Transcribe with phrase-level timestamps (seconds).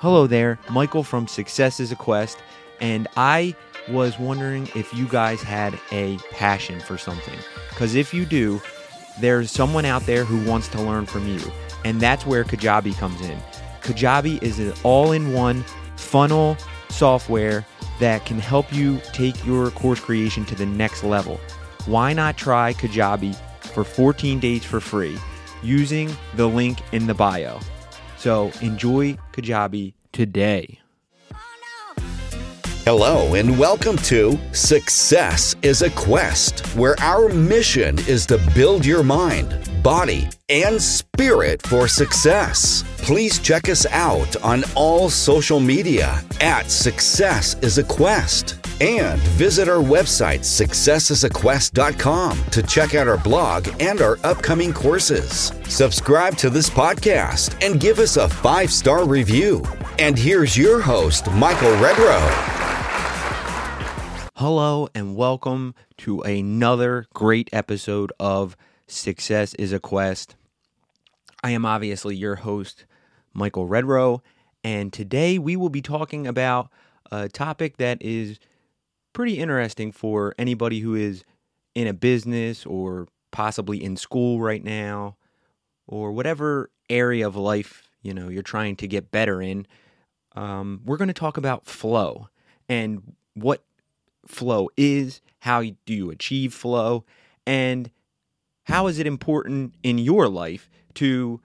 [0.00, 2.38] Hello there, Michael from Success is a Quest,
[2.80, 3.56] and I
[3.88, 7.36] was wondering if you guys had a passion for something.
[7.70, 8.62] Because if you do,
[9.20, 11.40] there's someone out there who wants to learn from you,
[11.84, 13.36] and that's where Kajabi comes in.
[13.80, 15.64] Kajabi is an all in one
[15.96, 16.56] funnel
[16.90, 17.66] software
[17.98, 21.40] that can help you take your course creation to the next level.
[21.86, 23.34] Why not try Kajabi
[23.74, 25.18] for 14 days for free
[25.60, 27.58] using the link in the bio?
[28.18, 30.80] So enjoy Kajabi today.
[32.84, 39.02] Hello, and welcome to Success is a Quest, where our mission is to build your
[39.02, 42.82] mind, body, and spirit for success.
[42.98, 48.58] Please check us out on all social media at Success is a Quest.
[48.80, 55.52] And visit our website, successisaquest.com, to check out our blog and our upcoming courses.
[55.68, 59.64] Subscribe to this podcast and give us a five star review.
[59.98, 62.20] And here's your host, Michael Redrow.
[64.36, 70.36] Hello, and welcome to another great episode of Success is a Quest.
[71.42, 72.84] I am obviously your host,
[73.32, 74.20] Michael Redrow,
[74.64, 76.70] and today we will be talking about
[77.10, 78.38] a topic that is
[79.12, 81.24] pretty interesting for anybody who is
[81.74, 85.16] in a business or possibly in school right now
[85.86, 89.66] or whatever area of life you know you're trying to get better in.
[90.34, 92.28] Um, we're going to talk about flow
[92.68, 93.64] and what
[94.26, 97.04] flow is, how do you achieve flow,
[97.46, 97.90] and
[98.64, 101.40] how is it important in your life to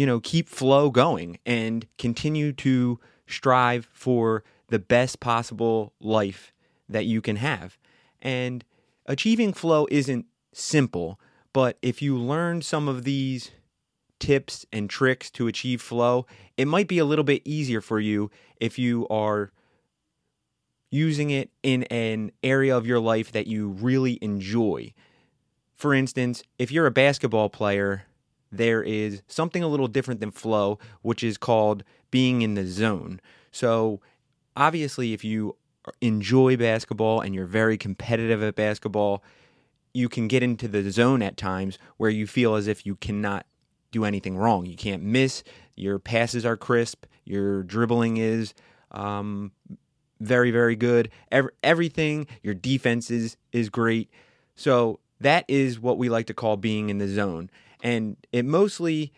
[0.00, 6.54] you know keep flow going and continue to strive for the best possible life
[6.88, 7.76] that you can have.
[8.22, 8.64] And
[9.04, 11.20] achieving flow isn't simple,
[11.52, 13.50] but if you learn some of these
[14.18, 16.24] tips and tricks to achieve flow,
[16.56, 19.52] it might be a little bit easier for you if you are
[20.90, 24.94] using it in an area of your life that you really enjoy.
[25.76, 28.06] For instance, if you're a basketball player,
[28.52, 33.20] there is something a little different than flow, which is called being in the zone.
[33.52, 34.00] So,
[34.56, 35.56] obviously, if you
[36.00, 39.22] enjoy basketball and you're very competitive at basketball,
[39.92, 43.46] you can get into the zone at times where you feel as if you cannot
[43.90, 44.66] do anything wrong.
[44.66, 45.42] You can't miss,
[45.76, 48.54] your passes are crisp, your dribbling is
[48.92, 49.52] um,
[50.20, 51.10] very very good.
[51.32, 54.10] Every, everything your defense is is great.
[54.54, 57.50] So that is what we like to call being in the zone,
[57.82, 59.12] and it mostly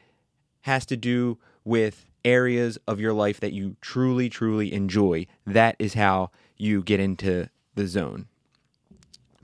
[0.62, 5.26] has to do with areas of your life that you truly truly enjoy.
[5.46, 8.26] That is how you get into the zone.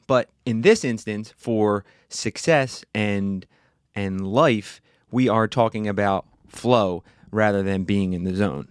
[0.07, 3.47] But in this instance, for success and
[3.95, 4.81] and life,
[5.11, 8.69] we are talking about flow rather than being in the zone.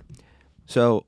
[0.65, 1.05] So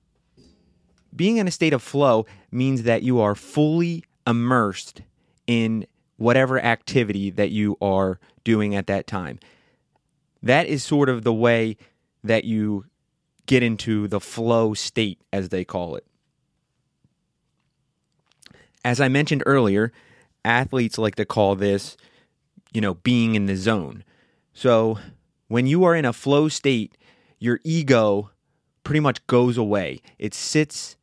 [1.16, 5.02] being in a state of flow means that you are fully immersed
[5.48, 5.86] in
[6.18, 9.38] whatever activity that you are doing at that time.
[10.42, 11.78] That is sort of the way
[12.24, 12.86] that you
[13.46, 16.04] get into the flow state, as they call it.
[18.84, 19.92] As I mentioned earlier,
[20.44, 21.96] athletes like to call this,
[22.74, 24.04] you know, being in the zone.
[24.52, 24.98] So
[25.48, 26.98] when you are in a flow state,
[27.38, 28.32] your ego
[28.84, 30.00] pretty much goes away.
[30.18, 30.98] It sits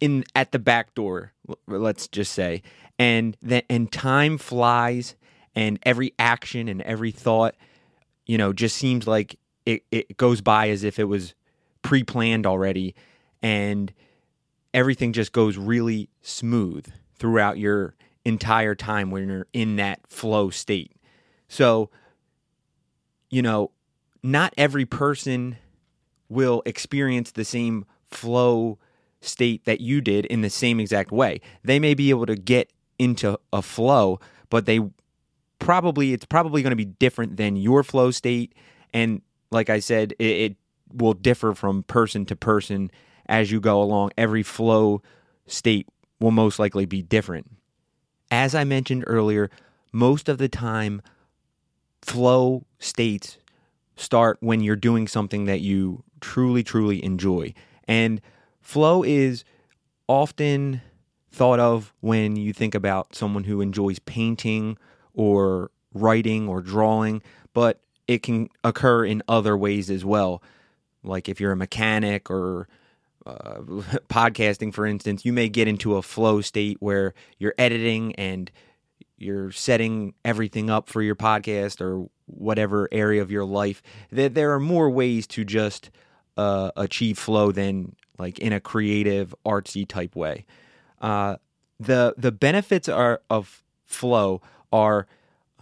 [0.00, 1.34] in at the back door,
[1.66, 2.62] let's just say,
[2.98, 5.16] and then and time flies,
[5.54, 7.54] and every action and every thought,
[8.26, 11.34] you know, just seems like it, it goes by as if it was
[11.82, 12.94] pre-planned already,
[13.42, 13.92] and
[14.72, 17.94] everything just goes really smooth throughout your
[18.24, 20.92] entire time when you're in that flow state.
[21.48, 21.90] So,
[23.30, 23.70] you know,
[24.22, 25.56] not every person
[26.28, 28.78] will experience the same flow
[29.20, 31.40] state that you did in the same exact way.
[31.62, 34.20] They may be able to get into a flow,
[34.50, 34.80] but they
[35.64, 38.54] probably it's probably going to be different than your flow state
[38.92, 40.56] and like I said it, it
[40.92, 42.90] will differ from person to person
[43.26, 44.10] as you go along.
[44.18, 45.02] Every flow
[45.46, 45.88] state
[46.20, 47.50] will most likely be different.
[48.30, 49.50] As I mentioned earlier,
[49.92, 51.02] most of the time
[52.02, 53.38] flow states
[53.96, 57.54] start when you're doing something that you truly truly enjoy.
[57.86, 58.20] And
[58.64, 59.44] Flow is
[60.08, 60.80] often
[61.30, 64.78] thought of when you think about someone who enjoys painting
[65.14, 67.22] or writing or drawing,
[67.52, 70.42] but it can occur in other ways as well.
[71.02, 72.68] Like if you're a mechanic or
[73.26, 73.60] uh,
[74.08, 78.50] podcasting, for instance, you may get into a flow state where you're editing and
[79.16, 83.82] you're setting everything up for your podcast or whatever area of your life.
[84.10, 85.90] That There are more ways to just
[86.36, 90.46] uh, achieve flow than like in a creative, artsy type way.
[91.00, 91.36] Uh,
[91.80, 94.40] the the benefits are of flow
[94.74, 95.06] are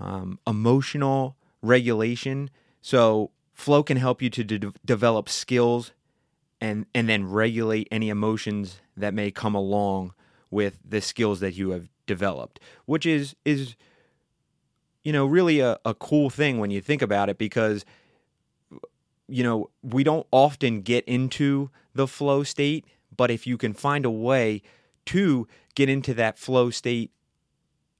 [0.00, 2.48] um, emotional regulation.
[2.80, 5.92] So flow can help you to de- develop skills
[6.60, 10.14] and and then regulate any emotions that may come along
[10.50, 13.76] with the skills that you have developed, which is is
[15.04, 17.84] you know really a, a cool thing when you think about it because
[19.28, 24.06] you know we don't often get into the flow state, but if you can find
[24.06, 24.62] a way
[25.04, 27.10] to get into that flow state,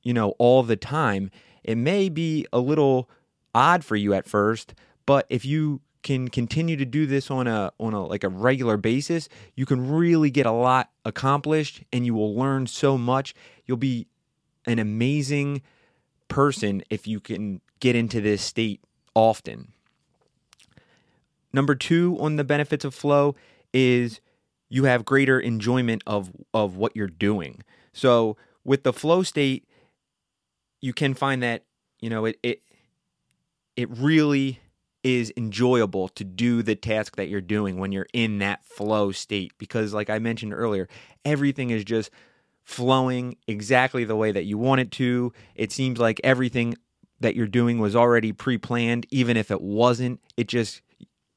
[0.03, 1.31] you know, all the time,
[1.63, 3.09] it may be a little
[3.55, 4.75] odd for you at first,
[5.07, 8.77] but if you can continue to do this on a on a like a regular
[8.77, 13.35] basis, you can really get a lot accomplished and you will learn so much.
[13.67, 14.07] You'll be
[14.67, 15.63] an amazing
[16.29, 18.81] person if you can get into this state
[19.15, 19.73] often.
[21.53, 23.37] Number 2 on the benefits of flow
[23.73, 24.21] is
[24.69, 27.63] you have greater enjoyment of of what you're doing.
[27.93, 29.67] So with the flow state,
[30.83, 31.65] you can find that
[32.01, 32.63] you know it it
[33.77, 34.61] it really
[35.03, 39.53] is enjoyable to do the task that you're doing when you're in that flow state
[39.59, 40.89] because like I mentioned earlier,
[41.25, 42.11] everything is just
[42.63, 45.33] flowing exactly the way that you want it to.
[45.57, 46.77] It seems like everything
[47.19, 50.21] that you're doing was already pre-planned even if it wasn't.
[50.37, 50.83] It just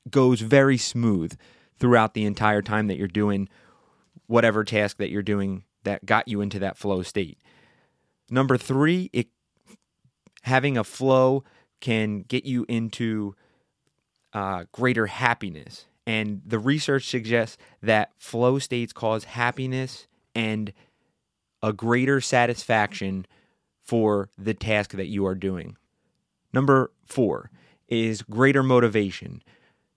[0.10, 1.36] goes very smooth
[1.80, 3.50] throughout the entire time that you're doing
[4.28, 7.40] whatever task that you're doing that got you into that flow state.
[8.30, 9.28] Number 3, it
[10.46, 11.44] having a flow
[11.82, 13.36] can get you into
[14.32, 15.88] uh, greater happiness.
[16.06, 20.72] And the research suggests that flow states cause happiness and
[21.64, 23.26] a greater satisfaction
[23.84, 25.78] for the task that you are doing.
[26.54, 27.50] Number four
[27.88, 29.42] is greater motivation.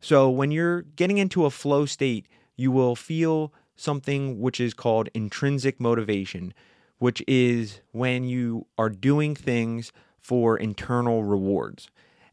[0.01, 5.09] So, when you're getting into a flow state, you will feel something which is called
[5.13, 6.55] intrinsic motivation,
[6.99, 11.89] which is when you are doing things for internal rewards.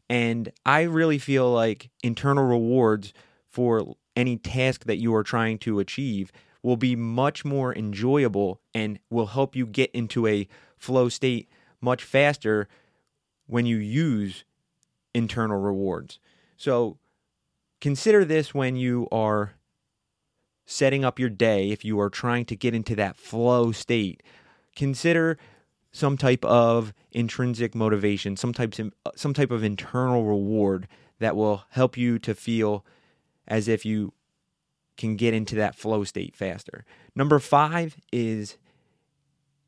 [0.08, 3.12] And I really feel like internal rewards
[3.48, 8.98] for any task that you are trying to achieve will be much more enjoyable and
[9.10, 11.48] will help you get into a flow state
[11.80, 12.68] much faster
[13.46, 14.44] when you use
[15.14, 16.18] internal rewards.
[16.56, 16.98] So
[17.80, 19.54] consider this when you are
[20.66, 24.22] setting up your day, if you are trying to get into that flow state.
[24.74, 25.38] Consider
[25.96, 30.86] some type of intrinsic motivation, some types of, uh, some type of internal reward
[31.20, 32.84] that will help you to feel
[33.48, 34.12] as if you
[34.98, 36.84] can get into that flow state faster.
[37.14, 38.58] Number 5 is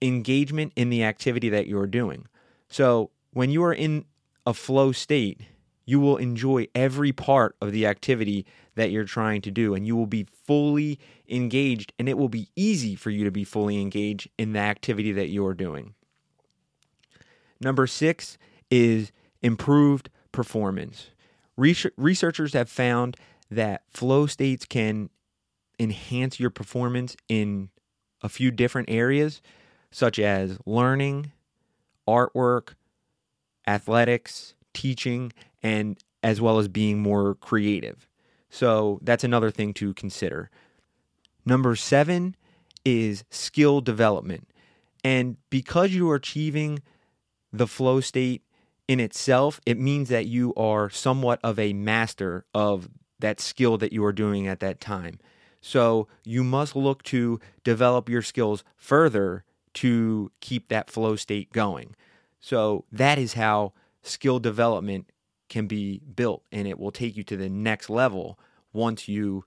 [0.02, 2.26] engagement in the activity that you're doing.
[2.68, 4.04] So, when you are in
[4.44, 5.40] a flow state,
[5.86, 8.44] you will enjoy every part of the activity
[8.74, 12.50] that you're trying to do and you will be fully engaged and it will be
[12.54, 15.94] easy for you to be fully engaged in the activity that you're doing.
[17.60, 18.38] Number six
[18.70, 19.12] is
[19.42, 21.10] improved performance.
[21.56, 23.16] Researchers have found
[23.50, 25.10] that flow states can
[25.78, 27.70] enhance your performance in
[28.22, 29.40] a few different areas,
[29.90, 31.32] such as learning,
[32.06, 32.74] artwork,
[33.66, 35.32] athletics, teaching,
[35.62, 38.08] and as well as being more creative.
[38.50, 40.50] So that's another thing to consider.
[41.44, 42.36] Number seven
[42.84, 44.48] is skill development.
[45.04, 46.80] And because you are achieving
[47.58, 48.42] the flow state
[48.86, 52.88] in itself, it means that you are somewhat of a master of
[53.18, 55.18] that skill that you are doing at that time.
[55.60, 61.94] So you must look to develop your skills further to keep that flow state going.
[62.40, 63.72] So that is how
[64.02, 65.10] skill development
[65.48, 68.38] can be built, and it will take you to the next level
[68.72, 69.44] once you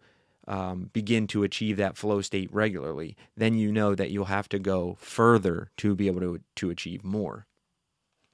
[0.47, 3.15] um, begin to achieve that flow state regularly.
[3.37, 7.03] Then you know that you'll have to go further to be able to, to achieve
[7.03, 7.45] more.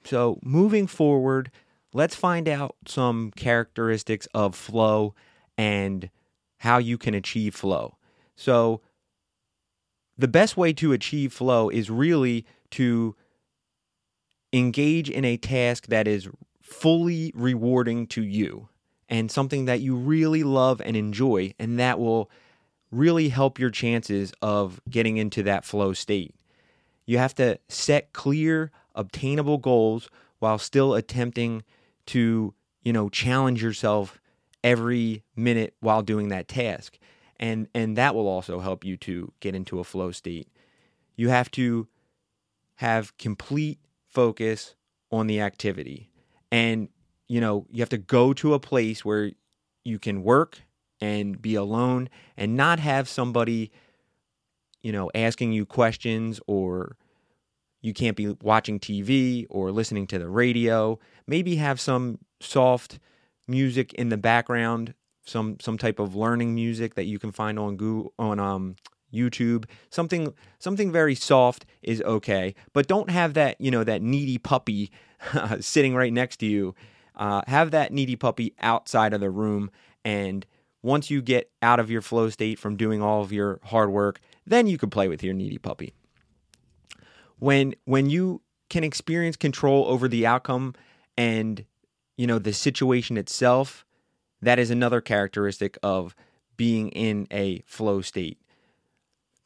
[0.08, 1.50] So, moving forward,
[1.92, 5.14] let's find out some characteristics of flow
[5.58, 6.08] and
[6.60, 7.98] how you can achieve flow.
[8.34, 8.80] So,
[10.16, 13.16] the best way to achieve flow is really to
[14.50, 16.26] engage in a task that is
[16.62, 18.70] fully rewarding to you
[19.10, 22.30] and something that you really love and enjoy, and that will
[22.90, 26.34] really help your chances of getting into that flow state.
[27.04, 31.62] You have to set clear, obtainable goals while still attempting
[32.06, 34.20] to, you know, challenge yourself
[34.64, 36.98] every minute while doing that task.
[37.40, 40.48] And and that will also help you to get into a flow state.
[41.16, 41.88] You have to
[42.76, 43.78] have complete
[44.08, 44.74] focus
[45.10, 46.10] on the activity.
[46.50, 46.88] And
[47.28, 49.32] you know, you have to go to a place where
[49.84, 50.62] you can work
[51.00, 53.70] and be alone and not have somebody,
[54.82, 56.96] you know, asking you questions or
[57.80, 60.98] you can't be watching TV or listening to the radio.
[61.26, 62.98] Maybe have some soft
[63.46, 64.94] music in the background,
[65.24, 68.76] some some type of learning music that you can find on Google on um
[69.12, 69.64] YouTube.
[69.90, 74.90] Something something very soft is okay, but don't have that you know that needy puppy
[75.60, 76.74] sitting right next to you.
[77.16, 79.70] Uh, have that needy puppy outside of the room,
[80.04, 80.46] and
[80.82, 84.20] once you get out of your flow state from doing all of your hard work,
[84.46, 85.92] then you can play with your needy puppy.
[87.38, 90.74] When when you can experience control over the outcome
[91.16, 91.64] and
[92.16, 93.84] you know the situation itself,
[94.42, 96.14] that is another characteristic of
[96.56, 98.38] being in a flow state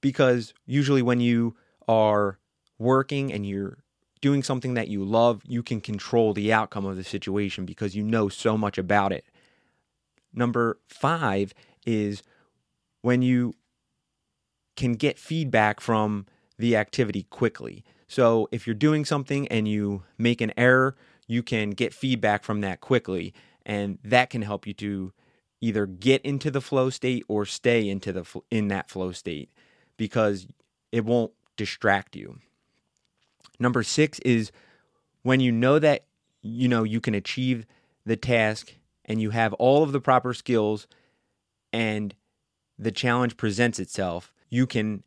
[0.02, 1.56] because usually when you
[1.88, 2.38] are
[2.78, 3.78] working and you're
[4.20, 8.02] doing something that you love, you can control the outcome of the situation because you
[8.02, 9.24] know so much about it.
[10.34, 11.54] Number five
[11.86, 12.22] is
[13.00, 13.54] when you
[14.76, 16.26] can get feedback from
[16.62, 17.84] the activity quickly.
[18.06, 20.94] So if you're doing something and you make an error,
[21.26, 23.34] you can get feedback from that quickly,
[23.66, 25.12] and that can help you to
[25.60, 29.50] either get into the flow state or stay into the in that flow state
[29.96, 30.46] because
[30.92, 32.38] it won't distract you.
[33.58, 34.52] Number 6 is
[35.22, 36.04] when you know that
[36.42, 37.66] you know you can achieve
[38.06, 38.72] the task
[39.04, 40.86] and you have all of the proper skills
[41.72, 42.14] and
[42.78, 45.02] the challenge presents itself, you can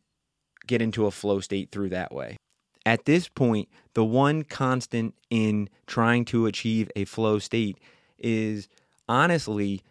[0.68, 2.38] get into a flow state through that way.
[2.86, 7.80] At this point, the one constant in trying to achieve a flow state
[8.20, 8.68] is
[9.10, 9.82] honestly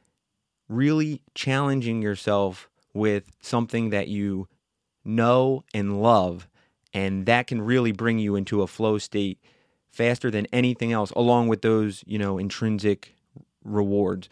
[0.68, 4.48] really challenging yourself with something that you
[5.04, 6.48] know and love.
[6.92, 9.38] And that can really bring you into a flow state
[9.90, 13.14] faster than anything else, along with those, you know, intrinsic
[13.64, 14.28] rewards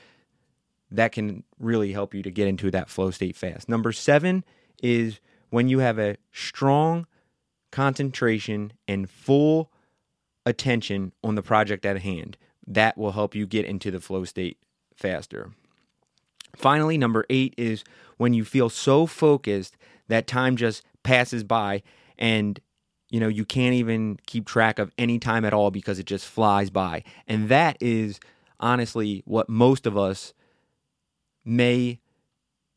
[0.93, 3.69] that can really help you to get into that flow state fast.
[3.69, 4.45] Number seven
[4.83, 5.21] is
[5.53, 7.07] when you have a strong
[7.71, 9.71] concentration and full
[10.47, 12.39] attention on the project at hand.
[12.67, 14.57] That will help you get into the flow state
[14.97, 15.51] faster.
[16.57, 17.85] Finally, number eight is
[18.17, 19.77] when you feel so focused
[20.09, 21.83] that time just passes by
[22.17, 22.59] and
[23.11, 26.25] you know you can't even keep track of any time at all because it just
[26.25, 28.21] flies by and that is
[28.61, 30.33] honestly what most of us
[31.45, 31.99] may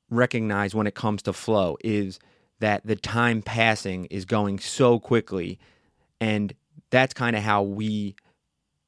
[0.09, 2.19] recognize when it comes to flow is
[2.59, 5.59] that the time passing is going so quickly
[6.21, 6.53] and
[6.89, 8.15] that's kind of how we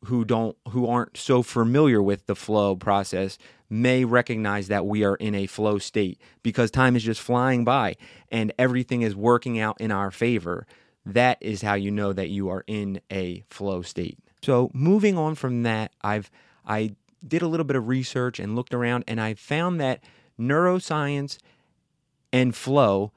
[0.05, 3.37] who don't who aren't so familiar with the flow process
[3.69, 7.95] may recognize that we are in a flow state because time is just flying by
[8.31, 10.65] and everything is working out in our favor.
[11.05, 14.17] That is how you know that you are in a flow state.
[14.43, 16.29] So moving on from that i've
[16.65, 16.95] i
[17.27, 20.01] did a little bit of research and looked around and i found that
[20.39, 21.37] neuroscience
[22.31, 23.11] and flow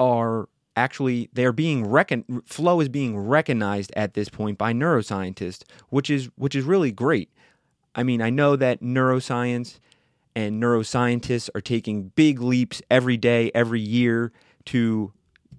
[0.00, 6.10] are actually they're being recon flow is being recognized at this point by neuroscientists which
[6.10, 7.30] is which is really great.
[7.94, 9.78] I mean i know that neuroscience
[10.34, 14.32] and neuroscientists are taking big leaps every day every year
[14.66, 15.12] to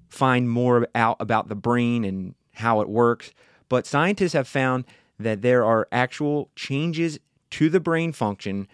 [0.09, 3.31] find more out about the brain and how it works
[3.69, 4.85] but scientists have found
[5.17, 7.19] that there are actual changes
[7.51, 8.67] to the brain function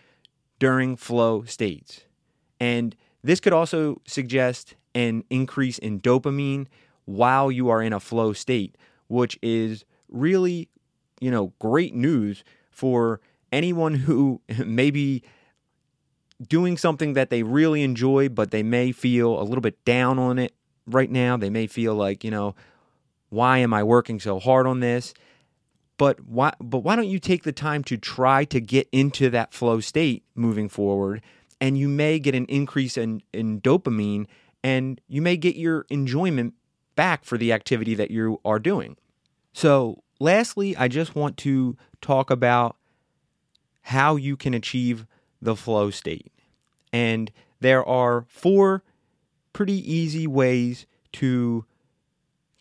[0.60, 2.02] during flow states.
[2.60, 6.68] And this could also suggest an increase in dopamine
[7.06, 8.76] while you are in a flow state,
[9.08, 10.70] which is really,
[11.20, 13.20] you know, great news for
[13.52, 15.24] anyone who may be
[16.48, 20.38] doing something that they really enjoy, but they may feel a little bit down on
[20.38, 20.54] it
[20.86, 21.38] right now.
[21.38, 22.56] They may feel like, you know,
[23.30, 25.14] why am I working so hard on this?
[25.98, 29.54] But why but why don't you take the time to try to get into that
[29.54, 31.24] flow state moving forward
[31.60, 34.28] and you may get an increase in, in dopamine
[34.64, 36.54] and you may get your enjoyment
[36.96, 38.98] back for the activity that you are doing.
[39.54, 42.76] So, lastly, I just want to talk about
[43.84, 45.06] how you can achieve
[45.42, 46.32] the flow state.
[46.92, 48.84] And there are four
[49.54, 51.66] pretty easy ways to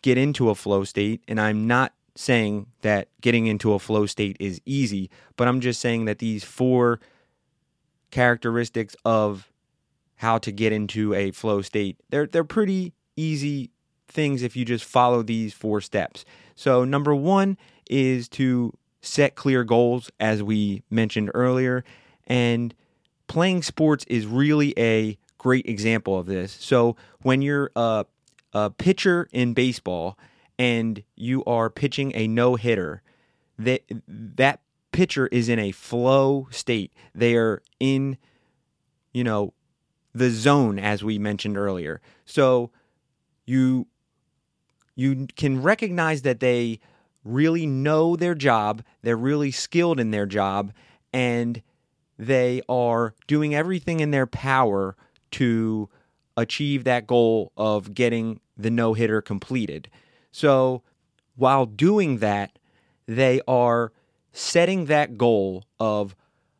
[0.01, 1.21] get into a flow state.
[1.27, 5.79] And I'm not saying that getting into a flow state is easy, but I'm just
[5.79, 6.99] saying that these four
[8.17, 9.51] characteristics of
[10.15, 11.97] how to get into a flow state.
[12.09, 13.69] They're they're pretty easy
[14.07, 16.25] things if you just follow these four steps.
[16.55, 17.59] So number 1
[17.91, 21.83] is to set clear goals as we mentioned earlier
[22.25, 22.73] and
[23.27, 26.51] playing sports is really a great example of this.
[26.51, 28.05] So when you're a,
[28.51, 30.17] a pitcher in baseball
[30.57, 33.03] and you are pitching a no-hitter,
[33.59, 34.61] that that
[34.97, 36.91] pitcher is in a flow state.
[37.13, 38.17] They are in
[39.17, 39.51] you know,
[40.13, 42.01] the zone as we mentioned earlier.
[42.25, 42.69] So
[43.47, 43.87] you
[44.95, 46.79] you can recognize that they
[47.23, 50.71] really know their job, they're really skilled in their job
[51.11, 51.63] and
[52.19, 54.95] they are doing everything in their power
[55.31, 55.89] to
[56.35, 59.89] achieve that goal of getting the no-hitter completed.
[60.31, 60.83] So
[61.35, 62.57] while doing that,
[63.07, 63.91] they are
[64.33, 66.15] setting that goal of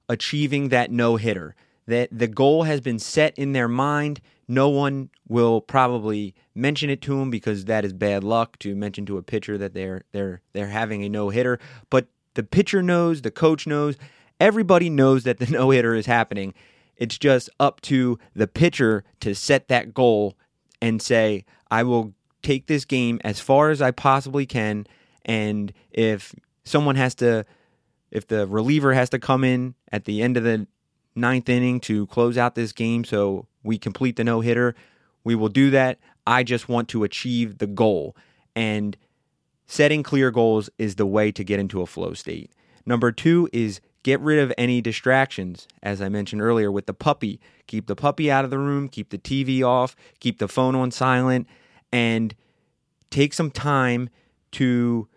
[0.10, 1.56] achieving that no hitter.
[1.88, 4.20] That the goal has been set in their mind.
[4.48, 9.06] No one will probably mention it to them because that is bad luck to mention
[9.06, 11.60] to a pitcher that they're they're they're having a no hitter.
[11.90, 13.96] But the pitcher knows, the coach knows,
[14.40, 16.54] everybody knows that the no hitter is happening.
[16.98, 20.36] It's just up to the pitcher to set that goal
[20.82, 24.88] and say, I will take this game as far as I possibly can.
[25.26, 26.34] And if
[26.64, 27.46] someone has to
[28.12, 30.68] if the reliever has to come in at the end of the
[31.16, 34.76] ninth inning to close out this game so we complete the no hitter,
[35.24, 36.00] we will do that.
[36.26, 38.16] I just want to achieve the goal.
[38.56, 38.96] And
[39.66, 42.52] setting clear goals is the way to get into a flow state.
[42.86, 45.68] Number two is get rid of any distractions.
[45.84, 49.10] As I mentioned earlier with the puppy, keep the puppy out of the room, keep
[49.10, 51.48] the TV off, keep the phone on silent,
[51.92, 52.34] and
[53.10, 54.10] take some time
[54.54, 55.08] to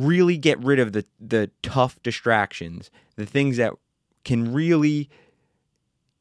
[0.00, 3.74] really get rid of the the tough distractions, the things that
[4.24, 5.08] can really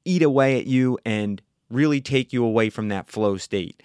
[0.06, 3.82] eat away at you and really take you away from that flow state.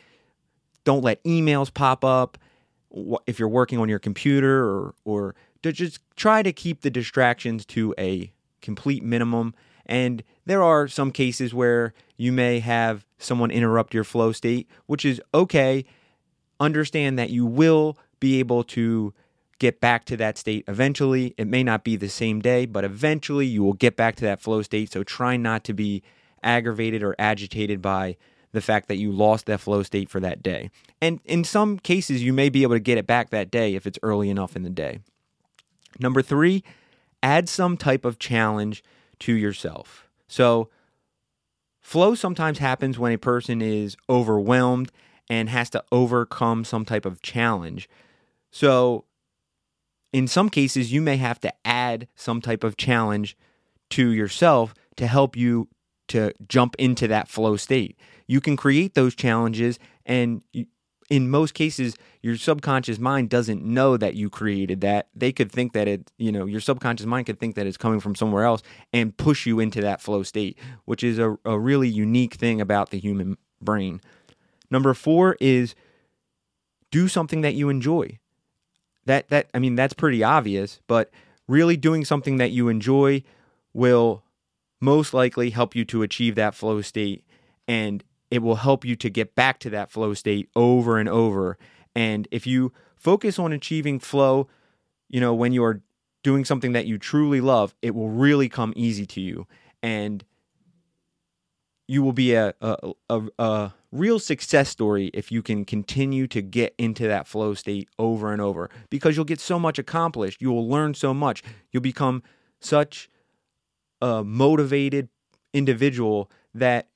[0.84, 2.38] Don't let emails pop up
[3.26, 7.64] if you're working on your computer or or to just try to keep the distractions
[7.66, 9.54] to a complete minimum.
[9.86, 15.04] And there are some cases where you may have someone interrupt your flow state, which
[15.04, 15.84] is okay.
[16.60, 19.12] Understand that you will be able to
[19.58, 21.34] get back to that state eventually.
[21.38, 24.40] It may not be the same day, but eventually you will get back to that
[24.40, 24.92] flow state.
[24.92, 26.02] So try not to be
[26.42, 28.16] aggravated or agitated by
[28.52, 30.71] the fact that you lost that flow state for that day.
[31.00, 33.86] And in some cases, you may be able to get it back that day if
[33.86, 35.00] it's early enough in the day.
[35.99, 36.62] Number three,
[37.23, 38.82] add some type of challenge
[39.21, 40.08] to yourself.
[40.28, 40.71] So,
[41.80, 44.93] flow sometimes happens when a person is overwhelmed
[45.28, 47.88] and has to overcome some type of challenge.
[48.50, 49.04] So,
[50.14, 53.36] in some cases, you may have to add some type of challenge
[53.90, 55.68] to yourself to help you
[56.06, 57.98] to jump into that flow state.
[58.28, 60.42] You can create those challenges, and
[61.10, 65.08] in most cases, your subconscious mind doesn't know that you created that.
[65.16, 67.98] They could think that it, you know, your subconscious mind could think that it's coming
[67.98, 71.88] from somewhere else and push you into that flow state, which is a, a really
[71.88, 74.00] unique thing about the human brain.
[74.70, 75.74] Number four is
[76.92, 78.20] do something that you enjoy
[79.06, 81.10] that that I mean that's pretty obvious, but
[81.47, 83.23] really doing something that you enjoy
[83.73, 84.25] will
[84.80, 87.25] most likely help you to achieve that flow state
[87.67, 91.56] and it will help you to get back to that flow state over and over.
[91.95, 94.49] And if you focus on achieving flow,
[95.08, 95.82] you know, when you're
[96.23, 99.47] doing something that you truly love, it will really come easy to you.
[99.82, 100.25] And
[101.86, 106.42] you will be a, a, a, a, real success story if you can continue to
[106.42, 110.42] get into that flow state over and over because you'll get so much accomplished.
[110.42, 111.42] You will learn so much.
[111.70, 112.23] You'll become
[112.60, 113.08] such
[114.00, 115.08] a motivated
[115.52, 116.88] individual that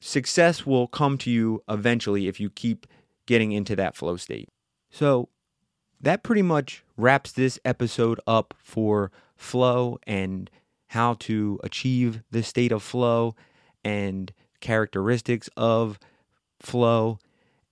[0.00, 2.86] success will come to you eventually if you keep
[3.26, 4.48] getting into that flow state.
[4.90, 5.28] So,
[6.00, 10.50] that pretty much wraps this episode up for flow and
[10.88, 13.36] how to achieve the state of flow
[13.84, 15.98] and characteristics of
[16.60, 17.18] flow.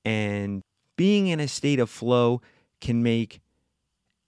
[0.05, 0.63] And
[0.97, 2.41] being in a state of flow
[2.81, 3.41] can make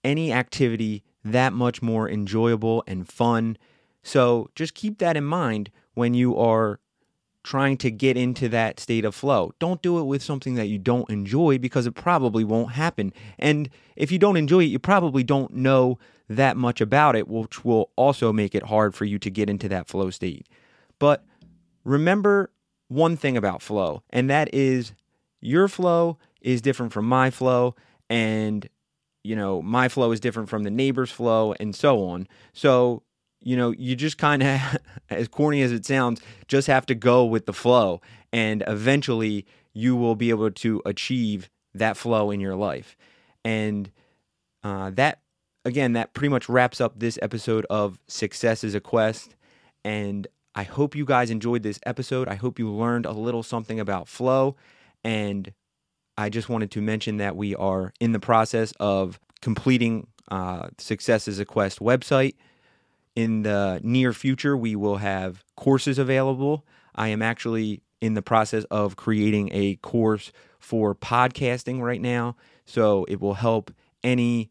[0.04, 3.56] any activity that much more enjoyable and fun.
[4.02, 6.80] So just keep that in mind when you are
[7.44, 9.52] trying to get into that state of flow.
[9.58, 13.12] Don't do it with something that you don't enjoy because it probably won't happen.
[13.38, 17.64] And if you don't enjoy it, you probably don't know that much about it, which
[17.64, 20.48] will also make it hard for you to get into that flow state.
[20.98, 21.24] But
[21.84, 22.50] remember
[22.88, 24.92] one thing about flow, and that is
[25.40, 27.74] your flow is different from my flow,
[28.10, 28.68] and
[29.24, 32.26] you know, my flow is different from the neighbor's flow, and so on.
[32.52, 33.02] So,
[33.40, 34.78] you know, you just kind of,
[35.10, 38.00] as corny as it sounds, just have to go with the flow,
[38.32, 42.96] and eventually you will be able to achieve that flow in your life.
[43.44, 43.90] And
[44.62, 45.20] uh, that,
[45.64, 49.34] again, that pretty much wraps up this episode of Success is a Quest.
[49.84, 52.28] And I hope you guys enjoyed this episode.
[52.28, 54.56] I hope you learned a little something about flow.
[55.02, 55.52] And
[56.18, 61.26] I just wanted to mention that we are in the process of completing uh, Success
[61.26, 62.34] is a Quest website.
[63.14, 66.64] in the near future, we will have courses available.
[66.94, 72.36] I am actually in the process of creating a course for podcasting right now.
[72.64, 73.70] So it will help
[74.02, 74.50] any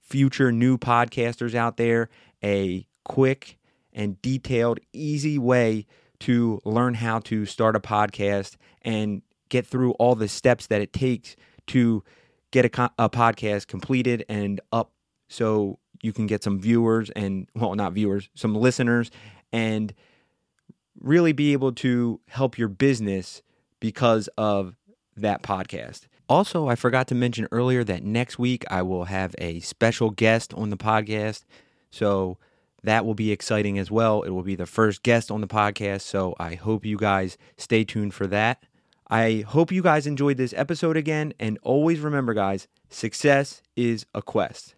[0.00, 2.08] future new podcasters out there
[2.42, 3.58] a quick
[3.92, 5.86] and detailed, easy way
[6.20, 10.92] to learn how to start a podcast and get through all the steps that it
[10.92, 12.02] takes to
[12.50, 14.92] get a, a podcast completed and up
[15.28, 19.10] so you can get some viewers and, well, not viewers, some listeners,
[19.52, 19.94] and
[21.00, 23.42] really be able to help your business
[23.80, 24.76] because of
[25.16, 26.02] that podcast.
[26.28, 30.54] Also, I forgot to mention earlier that next week I will have a special guest
[30.54, 31.44] on the podcast.
[31.90, 32.38] So
[32.84, 34.22] that will be exciting as well.
[34.22, 36.02] It will be the first guest on the podcast.
[36.02, 38.62] So I hope you guys stay tuned for that.
[39.10, 41.34] I hope you guys enjoyed this episode again.
[41.38, 44.74] And always remember, guys, success is a quest.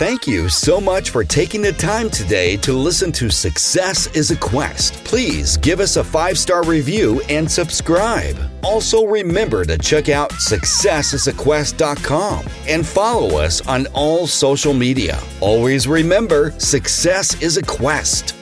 [0.00, 4.36] Thank you so much for taking the time today to listen to Success is a
[4.36, 4.94] Quest.
[5.04, 8.34] Please give us a five star review and subscribe.
[8.62, 15.20] Also, remember to check out successisaquest.com and follow us on all social media.
[15.42, 18.39] Always remember, success is a quest.